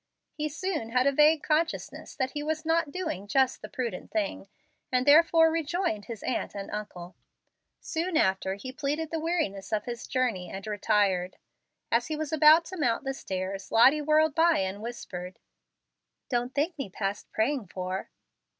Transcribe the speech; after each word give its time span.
He 0.33 0.49
soon 0.49 0.89
had 0.89 1.05
a 1.05 1.11
vague 1.11 1.43
consciousness 1.43 2.15
that 2.15 2.31
he 2.31 2.41
was 2.41 2.65
not 2.65 2.91
doing 2.91 3.27
just 3.27 3.61
the 3.61 3.69
prudent 3.69 4.09
thing, 4.09 4.47
and 4.91 5.05
therefore 5.05 5.51
rejoined 5.51 6.05
his 6.05 6.23
aunt 6.23 6.55
and 6.55 6.71
uncle. 6.71 7.15
Soon 7.81 8.17
after 8.17 8.55
he 8.55 8.71
pleaded 8.71 9.11
the 9.11 9.19
weariness 9.19 9.71
of 9.71 9.85
his 9.85 10.07
journey 10.07 10.49
and 10.49 10.65
retired. 10.65 11.37
As 11.91 12.07
he 12.07 12.15
was 12.15 12.33
about 12.33 12.65
to 12.65 12.77
mount 12.77 13.03
the 13.03 13.13
stairs 13.13 13.71
Lottie 13.71 14.01
whirled 14.01 14.33
by 14.33 14.57
and 14.61 14.81
whispered, 14.81 15.37
"Don't 16.29 16.55
think 16.55 16.79
me 16.79 16.89
past 16.89 17.31
praying 17.31 17.67
for." 17.67 18.09